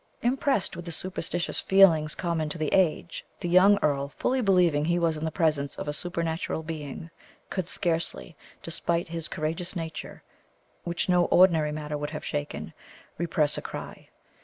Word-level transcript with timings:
Impressed 0.23 0.75
with 0.75 0.83
the 0.85 0.91
superstitious 0.91 1.59
feelings 1.59 2.15
common 2.15 2.49
to 2.49 2.57
the 2.57 2.73
age, 2.73 3.23
the 3.39 3.47
young 3.47 3.77
earl, 3.83 4.07
fully 4.07 4.41
believing 4.41 4.83
he 4.85 4.97
was 4.97 5.15
in 5.15 5.23
the 5.23 5.29
presence 5.31 5.75
of 5.75 5.87
a 5.87 5.93
supernatural 5.93 6.63
being, 6.63 7.11
could 7.51 7.69
scarcely, 7.69 8.35
despite 8.63 9.09
his 9.09 9.27
courageous 9.27 9.75
nature, 9.75 10.23
which 10.85 11.07
no 11.07 11.25
ordinary 11.25 11.71
matter 11.71 11.99
would 11.99 12.09
have 12.09 12.25
shaken, 12.25 12.73
repress 13.19 13.59
a 13.59 13.61
cry. 13.61 14.09